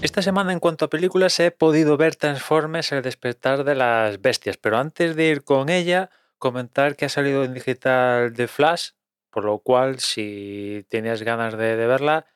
esta 0.00 0.22
semana 0.22 0.52
en 0.52 0.60
cuanto 0.60 0.84
a 0.84 0.90
películas 0.90 1.40
he 1.40 1.50
podido 1.50 1.96
ver 1.96 2.14
Transformers 2.14 2.92
El 2.92 3.02
despertar 3.02 3.64
de 3.64 3.74
las 3.74 4.20
bestias, 4.20 4.56
pero 4.56 4.78
antes 4.78 5.16
de 5.16 5.24
ir 5.24 5.42
con 5.42 5.68
ella, 5.68 6.10
comentar 6.38 6.94
que 6.94 7.06
ha 7.06 7.08
salido 7.08 7.42
en 7.42 7.52
digital 7.52 8.32
de 8.32 8.46
Flash, 8.46 8.90
por 9.30 9.44
lo 9.44 9.58
cual 9.58 9.98
si 9.98 10.86
tenías 10.88 11.22
ganas 11.22 11.58
de, 11.58 11.76
de 11.76 11.86
verla, 11.86 12.26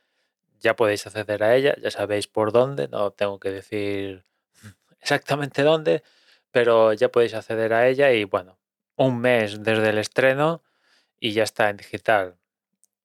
ya 0.59 0.75
podéis 0.75 1.07
acceder 1.07 1.45
a 1.45 1.55
ella, 1.55 1.77
ya 1.81 1.91
sabéis 1.91 2.27
por 2.27 2.51
dónde, 2.51 2.89
no 2.89 3.13
tengo 3.13 3.39
que 3.39 3.51
decir 3.51 4.25
exactamente 5.01 5.63
dónde, 5.63 6.03
pero 6.51 6.93
ya 6.93 7.11
podéis 7.11 7.35
acceder 7.35 7.73
a 7.75 7.87
ella 7.87 8.13
y 8.13 8.25
bueno, 8.25 8.59
un 8.97 9.21
mes 9.21 9.63
desde 9.63 9.91
el 9.91 9.99
estreno 9.99 10.63
y 11.21 11.33
ya 11.33 11.45
está 11.45 11.71
en 11.71 11.77
digital. 11.77 12.37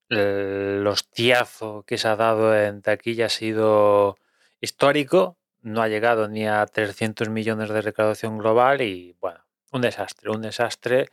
El 0.10 0.86
hostiazo 0.88 1.84
que 1.86 1.98
se 1.98 2.08
ha 2.08 2.16
dado 2.16 2.58
en 2.58 2.82
taquilla 2.82 3.28
ha 3.28 3.30
sido 3.30 4.18
histórico, 4.62 5.38
no 5.62 5.82
ha 5.82 5.88
llegado 5.88 6.28
ni 6.28 6.48
a 6.48 6.66
300 6.66 7.30
millones 7.30 7.70
de 7.70 7.82
recaudación 7.82 8.38
global 8.38 8.82
y 8.82 9.16
bueno, 9.20 9.40
un 9.72 9.82
desastre, 9.82 10.30
un 10.32 10.42
desastre 10.42 11.10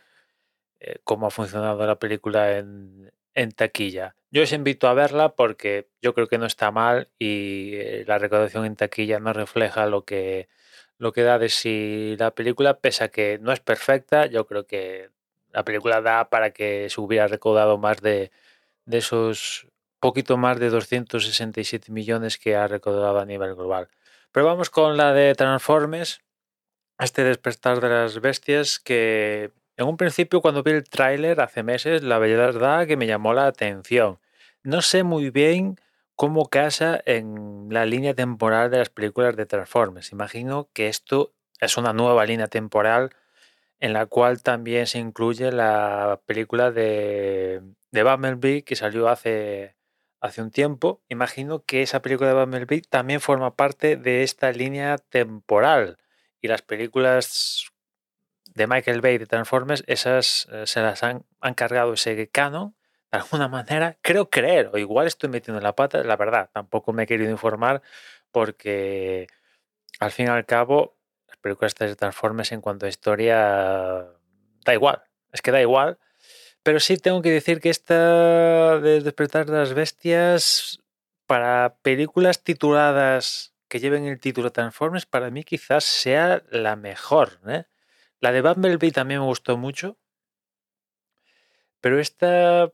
eh, 0.80 0.98
cómo 1.04 1.26
ha 1.26 1.30
funcionado 1.30 1.86
la 1.86 1.98
película 1.98 2.58
en, 2.58 3.12
en 3.34 3.52
taquilla. 3.52 4.16
Yo 4.30 4.42
os 4.42 4.52
invito 4.52 4.88
a 4.88 4.94
verla 4.94 5.34
porque 5.34 5.88
yo 6.02 6.14
creo 6.14 6.28
que 6.28 6.38
no 6.38 6.46
está 6.46 6.70
mal 6.70 7.08
y 7.18 7.72
eh, 7.74 8.04
la 8.06 8.18
recaudación 8.18 8.64
en 8.64 8.76
taquilla 8.76 9.18
no 9.20 9.32
refleja 9.32 9.86
lo 9.86 10.04
que, 10.04 10.48
lo 10.98 11.12
que 11.12 11.22
da 11.22 11.38
de 11.38 11.48
sí 11.48 12.16
la 12.18 12.32
película, 12.34 12.80
pese 12.80 13.04
a 13.04 13.08
que 13.08 13.38
no 13.40 13.52
es 13.52 13.60
perfecta, 13.60 14.26
yo 14.26 14.46
creo 14.46 14.66
que 14.66 15.10
la 15.52 15.64
película 15.64 16.00
da 16.00 16.28
para 16.30 16.50
que 16.50 16.88
se 16.90 17.00
hubiera 17.00 17.28
recaudado 17.28 17.78
más 17.78 18.00
de, 18.02 18.30
de 18.86 18.98
esos 18.98 19.68
poquito 20.04 20.36
más 20.36 20.60
de 20.60 20.68
267 20.68 21.90
millones 21.90 22.36
que 22.36 22.56
ha 22.56 22.68
recaudado 22.68 23.18
a 23.18 23.24
nivel 23.24 23.54
global. 23.54 23.88
Pero 24.32 24.44
vamos 24.44 24.68
con 24.68 24.98
la 24.98 25.14
de 25.14 25.34
Transformers, 25.34 26.20
este 26.98 27.24
despertar 27.24 27.80
de 27.80 27.88
las 27.88 28.20
bestias 28.20 28.78
que 28.78 29.50
en 29.78 29.86
un 29.86 29.96
principio 29.96 30.42
cuando 30.42 30.62
vi 30.62 30.72
el 30.72 30.84
tráiler 30.84 31.40
hace 31.40 31.62
meses, 31.62 32.02
la 32.02 32.18
verdad 32.18 32.86
que 32.86 32.98
me 32.98 33.06
llamó 33.06 33.32
la 33.32 33.46
atención. 33.46 34.18
No 34.62 34.82
sé 34.82 35.04
muy 35.04 35.30
bien 35.30 35.80
cómo 36.16 36.50
casa 36.50 37.00
en 37.06 37.68
la 37.70 37.86
línea 37.86 38.12
temporal 38.12 38.70
de 38.70 38.80
las 38.80 38.90
películas 38.90 39.36
de 39.36 39.46
Transformers. 39.46 40.12
Imagino 40.12 40.68
que 40.74 40.88
esto 40.88 41.32
es 41.60 41.78
una 41.78 41.94
nueva 41.94 42.26
línea 42.26 42.48
temporal 42.48 43.16
en 43.80 43.94
la 43.94 44.04
cual 44.04 44.42
también 44.42 44.86
se 44.86 44.98
incluye 44.98 45.50
la 45.50 46.20
película 46.26 46.70
de, 46.70 47.62
de 47.90 48.02
Bumblebee 48.02 48.64
que 48.64 48.76
salió 48.76 49.08
hace, 49.08 49.76
hace 50.24 50.40
un 50.40 50.50
tiempo. 50.50 51.02
Imagino 51.08 51.64
que 51.64 51.82
esa 51.82 52.00
película 52.00 52.30
de 52.30 52.34
Bumblebee 52.34 52.80
también 52.80 53.20
forma 53.20 53.56
parte 53.56 53.96
de 53.96 54.22
esta 54.22 54.50
línea 54.52 54.96
temporal 54.96 55.98
y 56.40 56.48
las 56.48 56.62
películas 56.62 57.70
de 58.54 58.66
Michael 58.66 59.02
Bay 59.02 59.18
de 59.18 59.26
Transformers, 59.26 59.84
esas 59.86 60.48
eh, 60.50 60.66
se 60.66 60.80
las 60.80 61.02
han, 61.02 61.26
han 61.40 61.54
cargado 61.54 61.92
ese 61.92 62.28
canon 62.30 62.74
de 63.12 63.18
alguna 63.18 63.48
manera, 63.48 63.98
creo 64.00 64.30
creer, 64.30 64.70
o 64.72 64.78
igual 64.78 65.06
estoy 65.06 65.28
metiendo 65.28 65.60
la 65.60 65.74
pata, 65.74 66.02
la 66.02 66.16
verdad, 66.16 66.48
tampoco 66.52 66.92
me 66.94 67.02
he 67.02 67.06
querido 67.06 67.30
informar 67.30 67.82
porque 68.30 69.26
al 70.00 70.10
fin 70.10 70.26
y 70.26 70.30
al 70.30 70.46
cabo 70.46 70.96
las 71.28 71.36
películas 71.36 71.74
de 71.74 71.96
Transformers 71.96 72.52
en 72.52 72.62
cuanto 72.62 72.86
a 72.86 72.88
historia 72.88 74.06
da 74.64 74.72
igual, 74.72 75.02
es 75.32 75.42
que 75.42 75.50
da 75.50 75.60
igual, 75.60 75.98
pero 76.64 76.80
sí 76.80 76.96
tengo 76.96 77.22
que 77.22 77.30
decir 77.30 77.60
que 77.60 77.70
esta 77.70 78.80
de 78.80 79.02
Despertar 79.02 79.46
de 79.46 79.52
las 79.52 79.74
Bestias 79.74 80.80
para 81.26 81.76
películas 81.82 82.42
tituladas 82.42 83.54
que 83.68 83.80
lleven 83.80 84.06
el 84.06 84.18
título 84.18 84.50
Transformers, 84.50 85.04
para 85.04 85.30
mí 85.30 85.44
quizás 85.44 85.84
sea 85.84 86.42
la 86.50 86.74
mejor. 86.74 87.38
¿eh? 87.46 87.64
La 88.20 88.32
de 88.32 88.40
Bumblebee 88.40 88.92
también 88.92 89.20
me 89.20 89.26
gustó 89.26 89.58
mucho, 89.58 89.98
pero 91.82 92.00
esta 92.00 92.72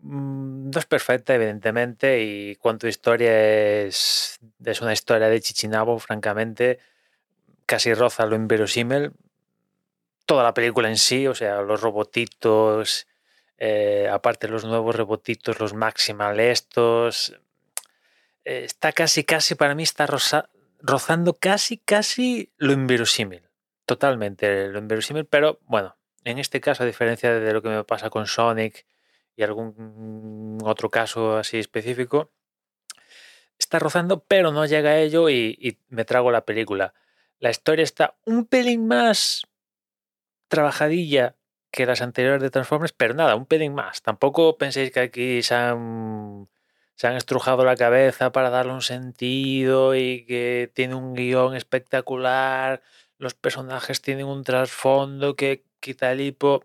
mm, 0.00 0.70
no 0.70 0.78
es 0.78 0.86
perfecta, 0.86 1.34
evidentemente, 1.34 2.22
y 2.22 2.54
cuanto 2.54 2.86
historia 2.86 3.82
es, 3.82 4.38
es 4.64 4.80
una 4.80 4.92
historia 4.92 5.28
de 5.28 5.40
Chichinabo, 5.40 5.98
francamente, 5.98 6.78
casi 7.66 7.94
roza 7.94 8.26
lo 8.26 8.36
inverosímil. 8.36 9.10
Toda 10.24 10.44
la 10.44 10.54
película 10.54 10.88
en 10.88 10.98
sí, 10.98 11.26
o 11.26 11.34
sea, 11.34 11.62
los 11.62 11.80
robotitos, 11.80 13.07
eh, 13.58 14.08
aparte 14.10 14.48
los 14.48 14.64
nuevos 14.64 14.94
robotitos, 14.94 15.58
los 15.58 15.74
maximal 15.74 16.38
estos, 16.38 17.38
eh, 18.44 18.64
está 18.64 18.92
casi, 18.92 19.24
casi, 19.24 19.56
para 19.56 19.74
mí 19.74 19.82
está 19.82 20.06
rozando 20.80 21.34
casi, 21.34 21.78
casi 21.78 22.52
lo 22.56 22.72
inverosímil. 22.72 23.42
Totalmente 23.84 24.68
lo 24.68 24.78
inverosímil, 24.78 25.24
pero 25.24 25.58
bueno, 25.66 25.96
en 26.24 26.38
este 26.38 26.60
caso, 26.60 26.84
a 26.84 26.86
diferencia 26.86 27.34
de 27.34 27.52
lo 27.52 27.62
que 27.62 27.68
me 27.68 27.84
pasa 27.84 28.10
con 28.10 28.26
Sonic 28.26 28.86
y 29.34 29.42
algún 29.42 30.58
otro 30.62 30.90
caso 30.90 31.36
así 31.36 31.58
específico, 31.58 32.30
está 33.58 33.78
rozando, 33.78 34.24
pero 34.24 34.52
no 34.52 34.66
llega 34.66 34.90
a 34.90 34.98
ello 34.98 35.28
y 35.30 35.78
me 35.88 36.04
trago 36.04 36.30
la 36.30 36.44
película. 36.44 36.94
La 37.40 37.50
historia 37.50 37.82
está 37.82 38.16
un 38.24 38.46
pelín 38.46 38.86
más 38.86 39.46
trabajadilla 40.48 41.37
que 41.70 41.86
las 41.86 42.02
anteriores 42.02 42.42
de 42.42 42.50
Transformers, 42.50 42.92
pero 42.92 43.14
nada, 43.14 43.36
un 43.36 43.46
pelín 43.46 43.74
más. 43.74 44.02
Tampoco 44.02 44.56
penséis 44.58 44.90
que 44.90 45.00
aquí 45.00 45.42
se 45.42 45.54
han, 45.54 46.48
se 46.94 47.06
han 47.06 47.14
estrujado 47.16 47.64
la 47.64 47.76
cabeza 47.76 48.32
para 48.32 48.50
darle 48.50 48.72
un 48.72 48.82
sentido 48.82 49.94
y 49.94 50.24
que 50.26 50.70
tiene 50.74 50.94
un 50.94 51.14
guion 51.14 51.54
espectacular, 51.54 52.82
los 53.18 53.34
personajes 53.34 54.00
tienen 54.00 54.26
un 54.26 54.44
trasfondo 54.44 55.36
que 55.36 55.64
quita 55.80 56.12
el 56.12 56.20
hipo. 56.20 56.64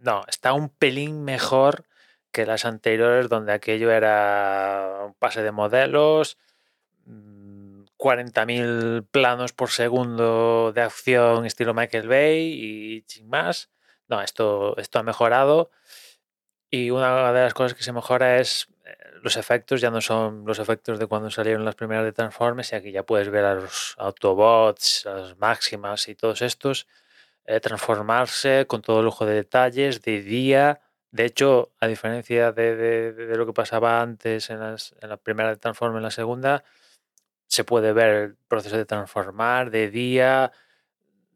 No, 0.00 0.24
está 0.28 0.52
un 0.52 0.68
pelín 0.68 1.24
mejor 1.24 1.84
que 2.32 2.46
las 2.46 2.64
anteriores 2.64 3.28
donde 3.28 3.52
aquello 3.52 3.90
era 3.90 5.02
un 5.06 5.14
pase 5.14 5.42
de 5.42 5.50
modelos, 5.52 6.38
40.000 7.98 9.06
planos 9.10 9.52
por 9.52 9.70
segundo 9.70 10.72
de 10.72 10.82
acción 10.82 11.46
estilo 11.46 11.74
Michael 11.74 12.08
Bay 12.08 12.52
y 12.52 13.04
sin 13.08 13.28
más. 13.28 13.70
No, 14.08 14.22
esto, 14.22 14.76
esto 14.78 14.98
ha 14.98 15.02
mejorado 15.02 15.70
y 16.70 16.90
una 16.90 17.32
de 17.32 17.42
las 17.42 17.54
cosas 17.54 17.74
que 17.74 17.82
se 17.82 17.92
mejora 17.92 18.38
es 18.38 18.68
eh, 18.84 18.96
los 19.22 19.36
efectos, 19.36 19.80
ya 19.80 19.90
no 19.90 20.00
son 20.00 20.44
los 20.46 20.58
efectos 20.58 20.98
de 20.98 21.06
cuando 21.06 21.30
salieron 21.30 21.64
las 21.64 21.74
primeras 21.74 22.04
de 22.04 22.12
Transformers 22.12 22.72
y 22.72 22.76
aquí 22.76 22.92
ya 22.92 23.04
puedes 23.04 23.30
ver 23.30 23.44
a 23.44 23.54
los 23.54 23.94
Autobots, 23.98 25.06
a 25.06 25.14
las 25.14 25.38
Máximas 25.38 26.08
y 26.08 26.14
todos 26.14 26.42
estos 26.42 26.86
eh, 27.46 27.60
transformarse 27.60 28.66
con 28.66 28.82
todo 28.82 29.02
lujo 29.02 29.24
de 29.26 29.34
detalles, 29.34 30.02
de 30.02 30.22
día. 30.22 30.80
De 31.10 31.24
hecho, 31.24 31.72
a 31.80 31.86
diferencia 31.86 32.52
de, 32.52 32.76
de, 32.76 33.12
de 33.12 33.36
lo 33.36 33.46
que 33.46 33.54
pasaba 33.54 34.02
antes 34.02 34.50
en, 34.50 34.60
las, 34.60 34.94
en 35.00 35.08
la 35.08 35.16
primera 35.16 35.48
de 35.48 35.56
Transformers, 35.56 35.98
en 35.98 36.02
la 36.02 36.10
segunda, 36.10 36.64
se 37.48 37.64
puede 37.64 37.94
ver 37.94 38.08
el 38.08 38.36
proceso 38.48 38.76
de 38.76 38.84
transformar 38.84 39.70
de 39.70 39.90
día, 39.90 40.52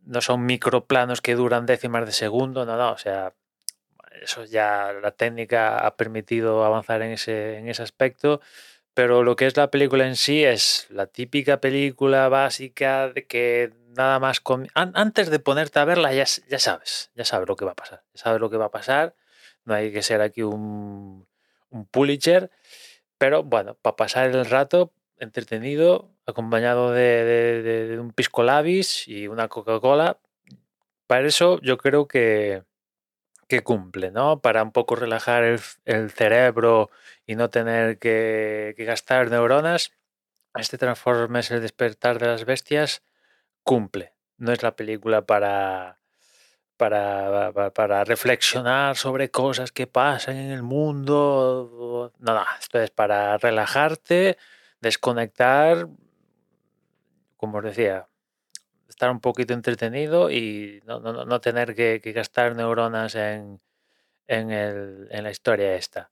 no 0.04 0.20
son 0.20 0.44
microplanos 0.44 1.20
que 1.20 1.34
duran 1.34 1.66
décimas 1.66 2.06
de 2.06 2.12
segundo, 2.12 2.64
no, 2.66 2.76
no, 2.76 2.92
o 2.92 2.98
sea, 2.98 3.34
eso 4.22 4.44
ya 4.44 4.92
la 4.92 5.12
técnica 5.12 5.78
ha 5.78 5.96
permitido 5.96 6.64
avanzar 6.64 7.02
en 7.02 7.12
ese, 7.12 7.58
en 7.58 7.68
ese 7.68 7.82
aspecto, 7.82 8.40
pero 8.94 9.22
lo 9.22 9.36
que 9.36 9.46
es 9.46 9.56
la 9.56 9.70
película 9.70 10.06
en 10.06 10.16
sí 10.16 10.44
es 10.44 10.86
la 10.90 11.06
típica 11.06 11.60
película 11.60 12.28
básica 12.28 13.08
de 13.08 13.26
que 13.26 13.72
nada 13.96 14.18
más 14.18 14.42
antes 14.74 15.30
de 15.30 15.38
ponerte 15.38 15.78
a 15.78 15.84
verla 15.84 16.12
ya, 16.12 16.24
ya 16.48 16.58
sabes, 16.58 17.10
ya 17.14 17.24
sabes 17.24 17.48
lo 17.48 17.56
que 17.56 17.64
va 17.64 17.72
a 17.72 17.76
pasar, 17.76 18.02
ya 18.14 18.22
sabes 18.22 18.40
lo 18.40 18.50
que 18.50 18.56
va 18.56 18.66
a 18.66 18.70
pasar, 18.70 19.14
no 19.64 19.74
hay 19.74 19.92
que 19.92 20.02
ser 20.02 20.20
aquí 20.20 20.42
un, 20.42 21.26
un 21.70 21.86
Pulitzer, 21.86 22.50
pero 23.18 23.42
bueno, 23.42 23.74
para 23.80 23.96
pasar 23.96 24.30
el 24.30 24.44
rato 24.46 24.92
entretenido, 25.18 26.10
acompañado 26.26 26.92
de, 26.92 27.96
un 28.00 28.12
pisco 28.12 28.42
labis 28.42 29.06
y 29.08 29.28
una 29.28 29.48
Coca-Cola. 29.48 30.18
Para 31.06 31.26
eso 31.26 31.60
yo 31.60 31.78
creo 31.78 32.08
que, 32.08 32.64
que 33.48 33.62
cumple, 33.62 34.10
¿no? 34.10 34.40
Para 34.40 34.62
un 34.62 34.72
poco 34.72 34.96
relajar 34.96 35.44
el, 35.44 36.10
cerebro 36.10 36.90
y 37.26 37.36
no 37.36 37.50
tener 37.50 37.98
que, 37.98 38.74
gastar 38.78 39.30
neuronas. 39.30 39.92
Este 40.54 40.78
Transformers 40.78 41.50
el 41.50 41.60
despertar 41.60 42.18
de 42.18 42.28
las 42.28 42.44
bestias 42.44 43.02
cumple. 43.62 44.14
No 44.38 44.52
es 44.52 44.62
la 44.62 44.74
película 44.74 45.22
para, 45.26 45.98
para, 46.76 47.52
para, 47.52 47.70
para 47.70 48.04
reflexionar 48.04 48.96
sobre 48.96 49.30
cosas 49.30 49.70
que 49.70 49.86
pasan 49.86 50.36
en 50.36 50.50
el 50.50 50.62
mundo. 50.62 52.12
No, 52.18 52.34
no, 52.34 52.44
esto 52.58 52.80
es 52.80 52.90
para 52.90 53.36
relajarte, 53.38 54.38
desconectar, 54.82 55.88
como 57.38 57.58
os 57.58 57.64
decía, 57.64 58.08
estar 58.88 59.10
un 59.10 59.20
poquito 59.20 59.54
entretenido 59.54 60.30
y 60.30 60.82
no, 60.84 61.00
no, 61.00 61.24
no 61.24 61.40
tener 61.40 61.74
que, 61.74 62.00
que, 62.02 62.12
gastar 62.12 62.54
neuronas 62.54 63.14
en, 63.14 63.60
en, 64.26 64.50
el, 64.50 65.08
en, 65.10 65.24
la 65.24 65.30
historia 65.30 65.74
esta. 65.76 66.10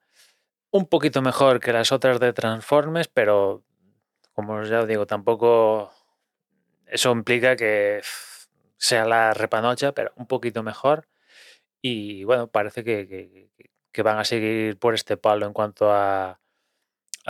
Un 0.70 0.86
poquito 0.86 1.20
mejor 1.20 1.60
que 1.60 1.72
las 1.72 1.92
otras 1.92 2.20
de 2.20 2.32
Transformers, 2.32 3.08
pero 3.08 3.62
como 4.32 4.62
ya 4.62 4.80
os 4.80 4.88
digo, 4.88 5.06
tampoco 5.06 5.92
eso 6.86 7.12
implica 7.12 7.56
que 7.56 8.00
sea 8.76 9.04
la 9.04 9.34
repanocha, 9.34 9.92
pero 9.92 10.12
un 10.16 10.26
poquito 10.26 10.62
mejor. 10.62 11.08
Y 11.82 12.24
bueno, 12.24 12.48
parece 12.48 12.84
que, 12.84 13.50
van 14.02 14.18
a 14.18 14.24
seguir 14.24 14.78
por 14.78 14.94
este 14.94 15.16
palo 15.16 15.46
en 15.46 15.52
cuanto 15.52 15.92
a, 15.92 16.39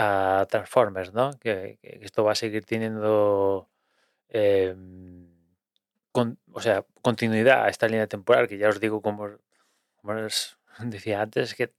a 0.00 0.46
Transformers, 0.46 1.12
¿no? 1.12 1.32
Que, 1.40 1.78
esto 1.82 2.24
va 2.24 2.32
a 2.32 2.34
seguir 2.34 2.64
teniendo 2.64 3.68
em, 4.28 5.28
o 6.52 6.60
sea, 6.60 6.84
continuidad 7.02 7.64
a 7.64 7.68
esta 7.68 7.86
línea 7.88 8.06
temporal, 8.06 8.48
que 8.48 8.58
ya 8.58 8.68
os 8.68 8.80
digo, 8.80 9.02
como, 9.02 9.28
decía 10.80 11.22
antes, 11.22 11.54
que 11.54 11.72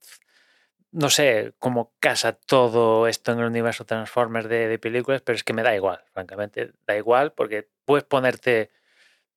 no 0.91 1.09
sé 1.09 1.53
cómo 1.59 1.93
casa 1.99 2.33
todo 2.33 3.07
esto 3.07 3.31
en 3.31 3.39
el 3.39 3.45
universo 3.45 3.85
Transformers 3.85 4.49
de, 4.49 4.77
películas, 4.79 5.21
pero 5.21 5.35
es 5.35 5.43
que 5.43 5.53
me 5.53 5.63
da 5.63 5.75
igual, 5.75 6.03
francamente, 6.13 6.73
da 6.85 6.97
igual 6.97 7.33
porque 7.33 7.69
puedes 7.85 8.03
ponerte, 8.03 8.71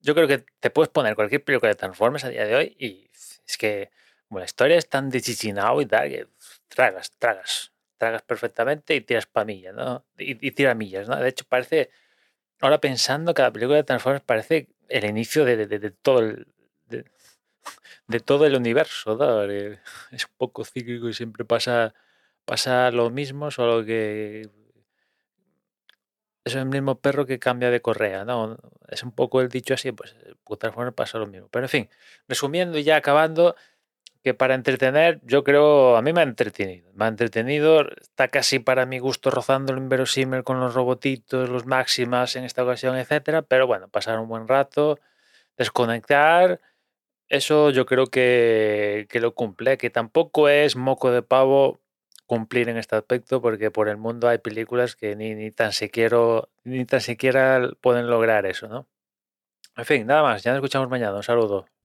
yo 0.00 0.14
creo 0.14 0.28
que 0.28 0.44
te 0.60 0.70
puedes 0.70 0.90
poner 0.90 1.14
cualquier 1.14 1.44
película 1.44 1.70
de 1.70 1.76
Transformers 1.76 2.24
a 2.24 2.28
día 2.30 2.44
de 2.44 2.56
hoy 2.56 2.76
y 2.78 3.10
es 3.46 3.56
que 3.58 3.90
bueno, 4.28 4.40
la 4.42 4.46
historia 4.46 4.76
es 4.78 4.88
tan 4.88 5.10
chichinao 5.12 5.80
y 5.80 5.86
tal 5.86 6.08
que 6.08 6.26
tragas, 6.68 7.12
tragas, 7.18 7.72
tragas 7.98 8.22
perfectamente 8.22 8.94
y 8.94 9.00
tiras 9.00 9.26
pamillas, 9.26 9.74
¿no? 9.74 10.04
Y, 10.18 10.46
y 10.46 10.50
tiras 10.52 10.76
millas, 10.76 11.08
¿no? 11.08 11.16
De 11.16 11.28
hecho, 11.28 11.44
parece, 11.48 11.90
ahora 12.60 12.80
pensando, 12.80 13.34
cada 13.34 13.52
película 13.52 13.76
de 13.76 13.84
Transformers 13.84 14.24
parece 14.24 14.68
el 14.88 15.04
inicio 15.04 15.44
de, 15.44 15.66
de, 15.66 15.90
todo 15.90 16.20
el, 16.20 16.46
de 18.06 18.20
todo 18.20 18.46
el 18.46 18.56
universo. 18.56 19.44
Es 20.10 20.24
un 20.26 20.32
poco 20.36 20.64
cíclico 20.64 21.08
y 21.08 21.14
siempre 21.14 21.44
pasa, 21.44 21.94
pasa 22.44 22.90
lo 22.90 23.10
mismo, 23.10 23.50
solo 23.50 23.84
que 23.84 24.48
es 26.44 26.54
el 26.54 26.66
mismo 26.66 27.00
perro 27.00 27.24
que 27.24 27.38
cambia 27.38 27.70
de 27.70 27.80
correa, 27.80 28.24
¿no? 28.24 28.58
Es 28.88 29.02
un 29.02 29.12
poco 29.12 29.40
el 29.40 29.48
dicho 29.48 29.74
así, 29.74 29.92
pues 29.92 30.14
forma 30.44 30.92
pasa 30.92 31.18
lo 31.18 31.26
mismo. 31.26 31.48
Pero 31.50 31.64
en 31.64 31.70
fin, 31.70 31.90
resumiendo 32.28 32.78
y 32.78 32.84
ya 32.84 32.96
acabando, 32.96 33.56
que 34.24 34.34
para 34.34 34.54
entretener, 34.54 35.20
yo 35.22 35.44
creo, 35.44 35.96
a 35.96 36.02
mí 36.02 36.12
me 36.12 36.20
ha 36.20 36.24
entretenido. 36.24 36.90
Me 36.94 37.04
ha 37.04 37.08
entretenido, 37.08 37.82
está 38.00 38.28
casi 38.28 38.58
para 38.58 38.86
mi 38.86 38.98
gusto 38.98 39.30
rozando 39.30 39.72
el 39.72 39.78
inverosímil 39.78 40.44
con 40.44 40.60
los 40.60 40.74
robotitos, 40.74 41.50
los 41.50 41.66
máximas 41.66 42.34
en 42.36 42.44
esta 42.44 42.64
ocasión, 42.64 42.96
etcétera. 42.96 43.42
Pero 43.42 43.66
bueno, 43.66 43.88
pasar 43.88 44.18
un 44.18 44.28
buen 44.28 44.48
rato, 44.48 44.98
desconectar 45.58 46.60
eso 47.28 47.70
yo 47.70 47.86
creo 47.86 48.06
que, 48.06 49.08
lo 49.12 49.34
cumple, 49.34 49.78
que 49.78 49.90
tampoco 49.90 50.48
es 50.48 50.76
moco 50.76 51.10
de 51.10 51.22
pavo 51.22 51.80
cumplir 52.26 52.68
en 52.68 52.78
este 52.78 52.96
aspecto, 52.96 53.42
porque 53.42 53.70
por 53.70 53.88
el 53.88 53.96
mundo 53.98 54.28
hay 54.28 54.38
películas 54.38 54.96
que 54.96 55.16
ni, 55.16 55.34
ni, 55.34 55.50
tan, 55.50 55.72
siquiera, 55.72 56.18
ni 56.64 56.84
tan 56.86 57.00
siquiera 57.00 57.70
pueden 57.80 58.08
lograr 58.08 58.46
eso, 58.46 58.68
¿no? 58.68 58.86
En 59.76 59.84
fin, 59.84 60.06
nada 60.06 60.22
más, 60.22 60.42
ya 60.42 60.52
nos 60.52 60.58
escuchamos 60.58 60.88
mañana, 60.88 61.16
un 61.16 61.22
saludo. 61.22 61.66